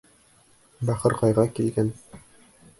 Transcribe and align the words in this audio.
Бахырҡайға 0.91 1.47
килгән. 1.61 1.95